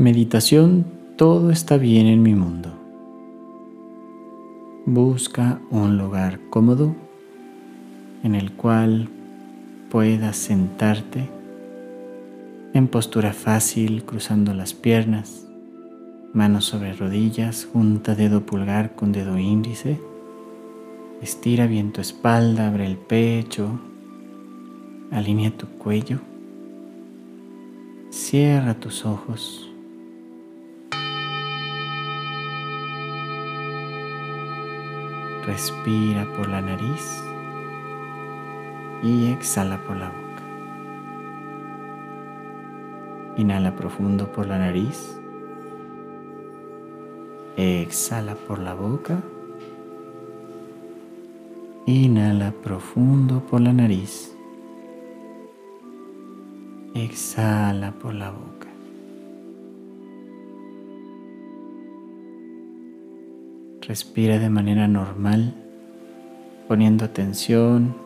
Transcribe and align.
Meditación, 0.00 0.86
todo 1.16 1.50
está 1.50 1.76
bien 1.76 2.06
en 2.06 2.22
mi 2.22 2.32
mundo. 2.32 2.70
Busca 4.86 5.60
un 5.72 5.98
lugar 5.98 6.38
cómodo 6.50 6.94
en 8.22 8.36
el 8.36 8.52
cual 8.52 9.08
puedas 9.90 10.36
sentarte 10.36 11.28
en 12.74 12.86
postura 12.86 13.32
fácil, 13.32 14.04
cruzando 14.04 14.54
las 14.54 14.72
piernas, 14.72 15.48
manos 16.32 16.66
sobre 16.66 16.92
rodillas, 16.92 17.66
junta 17.72 18.14
dedo 18.14 18.46
pulgar 18.46 18.94
con 18.94 19.10
dedo 19.10 19.36
índice. 19.36 20.00
Estira 21.22 21.66
bien 21.66 21.90
tu 21.90 22.00
espalda, 22.00 22.68
abre 22.68 22.86
el 22.86 22.98
pecho, 22.98 23.80
alinea 25.10 25.50
tu 25.50 25.66
cuello, 25.66 26.20
cierra 28.12 28.78
tus 28.78 29.04
ojos. 29.04 29.67
Respira 35.48 36.26
por 36.36 36.46
la 36.46 36.60
nariz 36.60 37.24
y 39.02 39.32
exhala 39.32 39.78
por 39.78 39.96
la 39.96 40.08
boca. 40.08 40.42
Inhala 43.38 43.74
profundo 43.74 44.30
por 44.30 44.46
la 44.46 44.58
nariz. 44.58 45.18
Exhala 47.56 48.34
por 48.34 48.58
la 48.58 48.74
boca. 48.74 49.22
Inhala 51.86 52.52
profundo 52.62 53.40
por 53.40 53.62
la 53.62 53.72
nariz. 53.72 54.36
Exhala 56.92 57.92
por 57.92 58.12
la 58.12 58.32
boca. 58.32 58.57
Respira 63.88 64.38
de 64.38 64.50
manera 64.50 64.86
normal, 64.86 65.54
poniendo 66.68 67.06
atención 67.06 67.96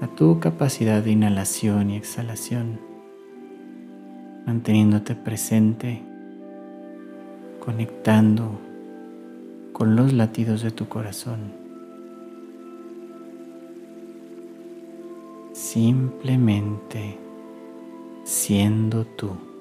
a 0.00 0.06
tu 0.06 0.38
capacidad 0.38 1.02
de 1.02 1.10
inhalación 1.10 1.90
y 1.90 1.96
exhalación, 1.96 2.78
manteniéndote 4.46 5.16
presente, 5.16 6.02
conectando 7.58 8.60
con 9.72 9.96
los 9.96 10.12
latidos 10.12 10.62
de 10.62 10.70
tu 10.70 10.86
corazón. 10.86 11.52
Simplemente 15.52 17.18
siendo 18.22 19.04
tú. 19.04 19.55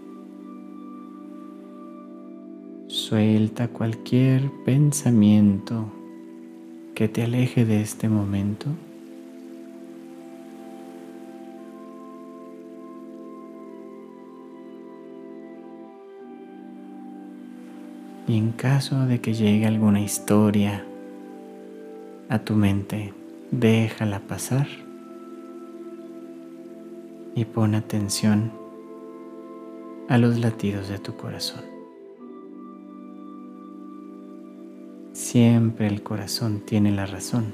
Suelta 3.08 3.67
cualquier 3.67 4.50
pensamiento 4.66 5.94
que 6.95 7.08
te 7.08 7.22
aleje 7.22 7.64
de 7.64 7.81
este 7.81 8.09
momento. 8.09 8.66
Y 18.28 18.39
en 18.39 18.53
caso 18.53 19.06
de 19.06 19.22
que 19.22 19.36
llegue 19.36 19.67
alguna 19.67 20.02
historia 20.02 20.84
a 22.28 22.40
tu 22.40 22.56
mente, 22.56 23.14
déjala 23.52 24.19
pasar 24.22 24.67
y 27.36 27.45
pon 27.45 27.75
atención 27.75 28.52
a 30.09 30.17
los 30.17 30.40
latidos 30.40 30.90
de 30.90 30.97
tu 30.97 31.16
corazón. 31.16 31.75
Siempre 35.16 35.88
el 35.88 36.04
corazón 36.04 36.60
tiene 36.60 36.92
la 36.92 37.06
razón. 37.06 37.54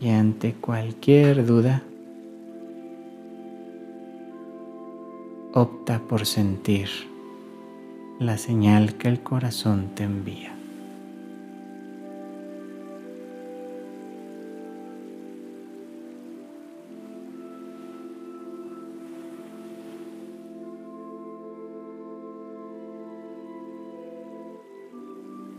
Y 0.00 0.08
ante 0.08 0.54
cualquier 0.54 1.46
duda, 1.46 1.84
opta 5.54 6.00
por 6.00 6.26
sentir 6.26 6.88
la 8.18 8.36
señal 8.36 8.94
que 8.98 9.06
el 9.06 9.22
corazón 9.22 9.94
te 9.94 10.02
envía. 10.02 10.57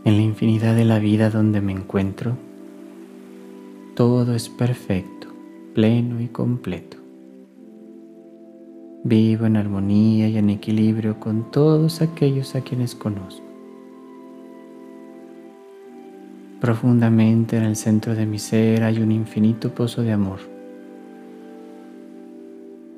En 0.02 0.16
la 0.16 0.22
infinidad 0.22 0.74
de 0.74 0.86
la 0.86 0.98
vida 0.98 1.28
donde 1.28 1.60
me 1.60 1.72
encuentro, 1.72 2.34
todo 3.94 4.34
es 4.34 4.48
perfecto, 4.48 5.28
pleno 5.74 6.22
y 6.22 6.28
completo. 6.28 6.96
Vivo 9.04 9.44
en 9.44 9.58
armonía 9.58 10.26
y 10.28 10.38
en 10.38 10.48
equilibrio 10.48 11.20
con 11.20 11.50
todos 11.50 12.00
aquellos 12.00 12.54
a 12.54 12.62
quienes 12.62 12.94
conozco. 12.94 13.44
Profundamente 16.62 17.58
en 17.58 17.64
el 17.64 17.76
centro 17.76 18.14
de 18.14 18.24
mi 18.24 18.38
ser 18.38 18.84
hay 18.84 19.00
un 19.02 19.12
infinito 19.12 19.74
pozo 19.74 20.00
de 20.00 20.12
amor. 20.12 20.38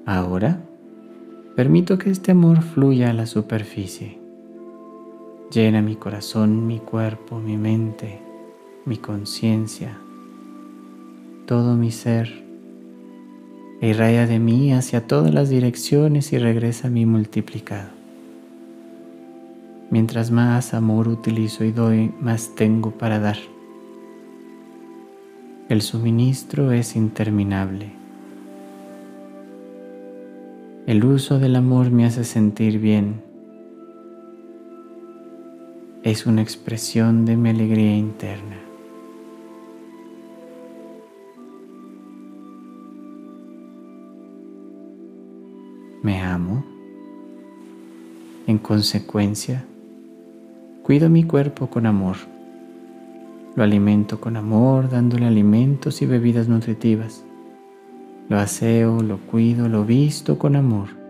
Ahora, 0.07 0.61
permito 1.57 1.99
que 1.99 2.11
este 2.11 2.31
amor 2.31 2.63
fluya 2.63 3.11
a 3.11 3.13
la 3.13 3.27
superficie 3.27 4.22
Llena 5.53 5.83
mi 5.83 5.97
corazón, 5.97 6.67
mi 6.67 6.79
cuerpo, 6.79 7.39
mi 7.39 7.59
mente, 7.59 8.19
mi 8.87 8.97
conciencia, 8.97 9.99
todo 11.45 11.77
mi 11.77 11.91
ser. 11.91 12.43
E 13.83 13.89
irradia 13.89 14.27
de 14.27 14.39
mí 14.39 14.73
hacia 14.73 15.07
todas 15.07 15.35
las 15.35 15.51
direcciones 15.51 16.33
y 16.33 16.39
regresa 16.39 16.89
a 16.89 16.91
mí 16.91 17.05
multiplicado. 17.05 17.91
Mientras 19.91 20.31
más 20.31 20.73
amor 20.73 21.07
utilizo 21.07 21.65
y 21.65 21.73
doy, 21.73 22.15
más 22.19 22.55
tengo 22.55 22.93
para 22.93 23.19
dar. 23.19 23.37
El 25.69 25.83
suministro 25.83 26.73
es 26.73 26.97
interminable. 26.97 27.93
El 30.87 31.05
uso 31.05 31.39
del 31.39 31.57
amor 31.57 31.91
me 31.91 32.07
hace 32.07 32.25
sentir 32.25 32.79
bien 32.79 33.32
es 36.03 36.27
una 36.27 36.43
expresión 36.43 37.25
de 37.25 37.37
mi 37.37 37.51
alegría 37.51 37.97
interna. 37.97 38.57
Me 46.03 46.21
amo. 46.21 46.65
En 48.49 48.59
consecuencia, 48.59 49.65
cuido 50.83 51.09
mi 51.09 51.23
cuerpo 51.23 51.69
con 51.69 51.87
amor. 51.87 52.17
Lo 53.55 53.63
alimento 53.63 54.21
con 54.21 54.37
amor, 54.37 54.91
dándole 54.91 55.27
alimentos 55.27 56.03
y 56.03 56.07
bebidas 56.07 56.49
nutritivas. 56.49 57.23
Lo 58.29 58.39
aseo, 58.39 59.03
lo 59.03 59.19
cuido, 59.19 59.69
lo 59.69 59.85
visto 59.85 60.39
con 60.39 60.57
amor 60.57 61.02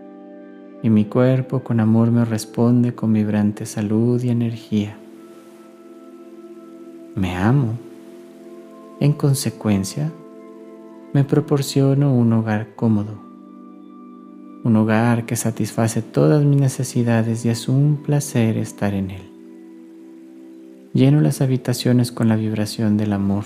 y 0.83 0.89
mi 0.89 1.05
cuerpo 1.05 1.63
con 1.63 1.79
amor 1.79 2.11
me 2.11 2.25
responde 2.25 2.93
con 2.93 3.13
vibrante 3.13 3.65
salud 3.65 4.21
y 4.21 4.29
energía. 4.29 4.97
Me 7.15 7.35
amo. 7.37 7.79
En 8.99 9.13
consecuencia, 9.13 10.11
me 11.13 11.23
proporciono 11.23 12.13
un 12.13 12.33
hogar 12.33 12.75
cómodo, 12.75 13.17
un 14.65 14.75
hogar 14.75 15.25
que 15.25 15.37
satisface 15.37 16.01
todas 16.01 16.43
mis 16.43 16.59
necesidades 16.59 17.45
y 17.45 17.49
es 17.49 17.69
un 17.69 18.01
placer 18.03 18.57
estar 18.57 18.93
en 18.93 19.11
él. 19.11 19.21
Lleno 20.93 21.21
las 21.21 21.39
habitaciones 21.41 22.11
con 22.11 22.27
la 22.27 22.35
vibración 22.35 22.97
del 22.97 23.13
amor 23.13 23.45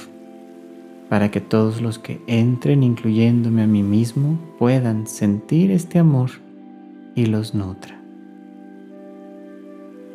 para 1.08 1.30
que 1.30 1.40
todos 1.40 1.82
los 1.82 2.00
que 2.00 2.20
entren, 2.28 2.84
incluyéndome 2.84 3.62
a 3.62 3.68
mí 3.68 3.84
mismo, 3.84 4.40
puedan 4.58 5.08
sentir 5.08 5.72
este 5.72 6.00
amor 6.00 6.47
y 7.18 7.26
los 7.26 7.56
nutra. 7.56 8.00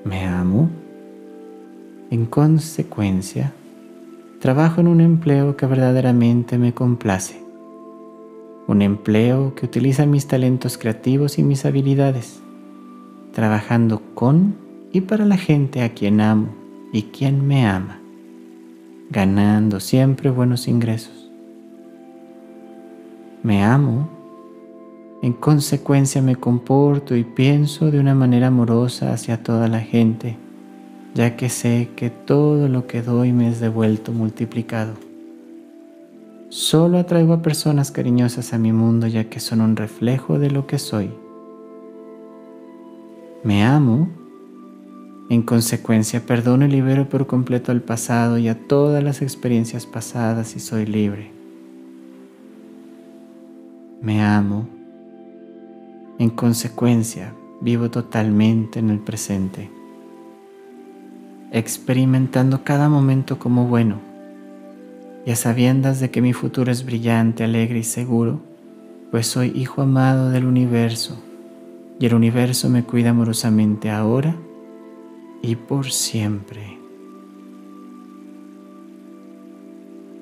Me 0.04 0.24
amo. 0.24 0.70
En 2.10 2.26
consecuencia, 2.26 3.52
trabajo 4.38 4.80
en 4.80 4.86
un 4.86 5.00
empleo 5.00 5.56
que 5.56 5.66
verdaderamente 5.66 6.58
me 6.58 6.72
complace. 6.72 7.42
Un 8.68 8.82
empleo 8.82 9.54
que 9.56 9.66
utiliza 9.66 10.06
mis 10.06 10.28
talentos 10.28 10.78
creativos 10.78 11.40
y 11.40 11.42
mis 11.42 11.64
habilidades, 11.64 12.40
trabajando 13.32 14.00
con 14.14 14.54
y 14.92 15.00
para 15.00 15.24
la 15.24 15.36
gente 15.36 15.82
a 15.82 15.94
quien 15.94 16.20
amo 16.20 16.54
y 16.92 17.02
quien 17.04 17.48
me 17.48 17.66
ama, 17.66 17.98
ganando 19.10 19.80
siempre 19.80 20.30
buenos 20.30 20.68
ingresos. 20.68 21.30
Me 23.42 23.64
amo 23.64 24.21
En 25.22 25.34
consecuencia 25.34 26.20
me 26.20 26.34
comporto 26.34 27.14
y 27.14 27.22
pienso 27.22 27.92
de 27.92 28.00
una 28.00 28.12
manera 28.12 28.48
amorosa 28.48 29.12
hacia 29.12 29.40
toda 29.40 29.68
la 29.68 29.78
gente, 29.78 30.36
ya 31.14 31.36
que 31.36 31.48
sé 31.48 31.90
que 31.94 32.10
todo 32.10 32.66
lo 32.66 32.88
que 32.88 33.02
doy 33.02 33.32
me 33.32 33.48
es 33.48 33.60
devuelto 33.60 34.10
multiplicado. 34.10 34.94
Solo 36.48 36.98
atraigo 36.98 37.34
a 37.34 37.40
personas 37.40 37.92
cariñosas 37.92 38.52
a 38.52 38.58
mi 38.58 38.72
mundo 38.72 39.06
ya 39.06 39.30
que 39.30 39.38
son 39.38 39.60
un 39.60 39.76
reflejo 39.76 40.40
de 40.40 40.50
lo 40.50 40.66
que 40.66 40.80
soy. 40.80 41.12
Me 43.44 43.62
amo. 43.62 44.08
En 45.30 45.42
consecuencia, 45.42 46.26
perdono 46.26 46.66
y 46.66 46.68
libero 46.68 47.08
por 47.08 47.28
completo 47.28 47.70
al 47.70 47.80
pasado 47.80 48.38
y 48.38 48.48
a 48.48 48.58
todas 48.66 49.04
las 49.04 49.22
experiencias 49.22 49.86
pasadas 49.86 50.56
y 50.56 50.60
soy 50.60 50.84
libre. 50.84 51.30
Me 54.02 54.20
amo 54.20 54.81
en 56.22 56.30
consecuencia, 56.30 57.34
vivo 57.60 57.90
totalmente 57.90 58.78
en 58.78 58.90
el 58.90 59.00
presente, 59.00 59.68
experimentando 61.50 62.62
cada 62.62 62.88
momento 62.88 63.40
como 63.40 63.66
bueno 63.66 63.98
y 65.26 65.32
a 65.32 65.36
sabiendas 65.36 65.98
de 65.98 66.12
que 66.12 66.22
mi 66.22 66.32
futuro 66.32 66.70
es 66.70 66.84
brillante, 66.84 67.42
alegre 67.42 67.80
y 67.80 67.82
seguro, 67.82 68.38
pues 69.10 69.26
soy 69.26 69.50
hijo 69.56 69.82
amado 69.82 70.30
del 70.30 70.44
universo 70.44 71.20
y 71.98 72.06
el 72.06 72.14
universo 72.14 72.68
me 72.68 72.84
cuida 72.84 73.10
amorosamente 73.10 73.90
ahora 73.90 74.36
y 75.42 75.56
por 75.56 75.90
siempre. 75.90 76.78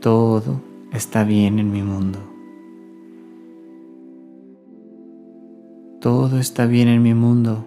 Todo 0.00 0.62
está 0.94 1.24
bien 1.24 1.58
en 1.58 1.70
mi 1.70 1.82
mundo. 1.82 2.39
Todo 6.00 6.38
está 6.38 6.64
bien 6.64 6.88
en 6.88 7.02
mi 7.02 7.12
mundo 7.12 7.66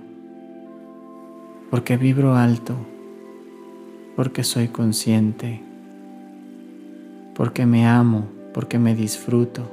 porque 1.70 1.98
vibro 1.98 2.36
alto, 2.36 2.76
porque 4.16 4.44
soy 4.44 4.70
consciente, 4.70 5.62
porque 7.36 7.68
me 7.68 7.86
amo, 7.86 8.28
porque 8.52 8.80
me 8.80 8.96
disfruto, 8.96 9.72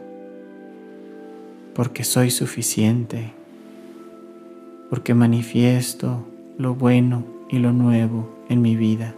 porque 1.74 2.04
soy 2.04 2.30
suficiente, 2.30 3.32
porque 4.90 5.14
manifiesto 5.14 6.26
lo 6.58 6.74
bueno 6.74 7.24
y 7.48 7.60
lo 7.60 7.72
nuevo 7.72 8.28
en 8.50 8.60
mi 8.60 8.76
vida, 8.76 9.14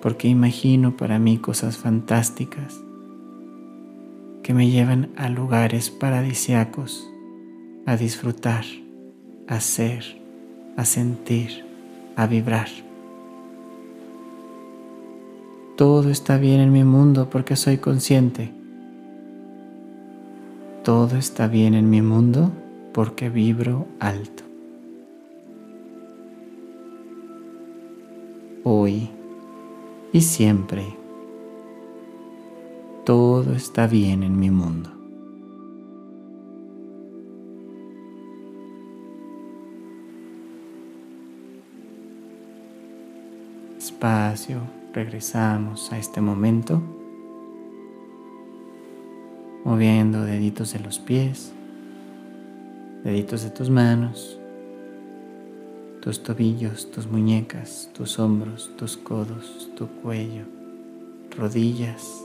porque 0.00 0.28
imagino 0.28 0.96
para 0.96 1.18
mí 1.18 1.38
cosas 1.38 1.76
fantásticas 1.76 2.80
que 4.44 4.54
me 4.54 4.70
llevan 4.70 5.10
a 5.16 5.28
lugares 5.28 5.90
paradisiacos 5.90 7.10
a 7.86 7.96
disfrutar, 7.96 8.64
a 9.46 9.60
ser, 9.60 10.04
a 10.76 10.84
sentir, 10.84 11.64
a 12.16 12.26
vibrar. 12.26 12.68
Todo 15.76 16.10
está 16.10 16.36
bien 16.36 16.58
en 16.58 16.72
mi 16.72 16.82
mundo 16.82 17.30
porque 17.30 17.54
soy 17.54 17.78
consciente. 17.78 18.52
Todo 20.82 21.16
está 21.16 21.46
bien 21.46 21.74
en 21.74 21.88
mi 21.88 22.02
mundo 22.02 22.50
porque 22.92 23.28
vibro 23.28 23.86
alto. 24.00 24.42
Hoy 28.64 29.10
y 30.12 30.22
siempre, 30.22 30.96
todo 33.04 33.52
está 33.54 33.86
bien 33.86 34.24
en 34.24 34.40
mi 34.40 34.50
mundo. 34.50 34.95
Despacio, 43.96 44.60
regresamos 44.92 45.90
a 45.90 45.96
este 45.96 46.20
momento, 46.20 46.82
moviendo 49.64 50.22
deditos 50.22 50.74
de 50.74 50.80
los 50.80 50.98
pies, 50.98 51.50
deditos 53.04 53.42
de 53.42 53.48
tus 53.48 53.70
manos, 53.70 54.38
tus 56.02 56.22
tobillos, 56.22 56.90
tus 56.90 57.06
muñecas, 57.06 57.88
tus 57.94 58.18
hombros, 58.18 58.70
tus 58.76 58.98
codos, 58.98 59.70
tu 59.78 59.86
cuello, 60.02 60.44
rodillas. 61.34 62.22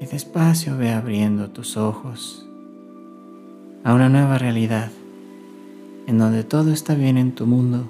Y 0.00 0.06
despacio 0.06 0.76
ve 0.76 0.90
abriendo 0.90 1.50
tus 1.50 1.76
ojos 1.76 2.48
a 3.84 3.94
una 3.94 4.08
nueva 4.08 4.38
realidad 4.38 4.90
en 6.08 6.18
donde 6.18 6.42
todo 6.42 6.72
está 6.72 6.96
bien 6.96 7.16
en 7.16 7.32
tu 7.36 7.46
mundo 7.46 7.88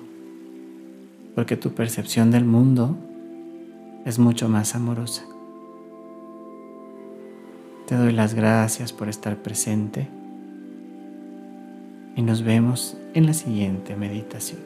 porque 1.34 1.56
tu 1.56 1.74
percepción 1.74 2.30
del 2.30 2.44
mundo 2.44 2.96
es 4.04 4.18
mucho 4.18 4.48
más 4.48 4.74
amorosa. 4.74 5.24
Te 7.86 7.96
doy 7.96 8.12
las 8.12 8.34
gracias 8.34 8.92
por 8.92 9.08
estar 9.08 9.36
presente 9.36 10.08
y 12.16 12.22
nos 12.22 12.42
vemos 12.42 12.96
en 13.14 13.26
la 13.26 13.34
siguiente 13.34 13.96
meditación. 13.96 14.60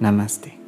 Namaste. 0.00 0.65